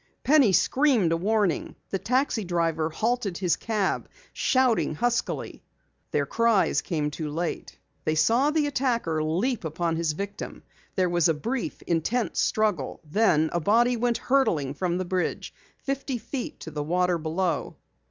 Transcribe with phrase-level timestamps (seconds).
[0.23, 5.63] Penny screamed a warning; the taxi driver halted his cab, shouting huskily.
[6.09, 7.77] Their cries came too late.
[8.03, 10.63] They saw the attacker leap upon his victim.
[10.95, 16.17] There was a brief, intense struggle, then a body went hurtling from the bridge, fifty
[16.17, 17.75] feet to the water below.